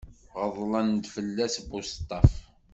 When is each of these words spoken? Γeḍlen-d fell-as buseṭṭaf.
Γeḍlen-d 0.39 1.03
fell-as 1.13 1.55
buseṭṭaf. 1.69 2.33